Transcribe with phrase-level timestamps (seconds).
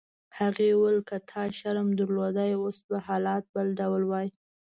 [0.39, 4.27] هغې وویل: که تا شرم درلودای اوس به حالات بل ډول وای.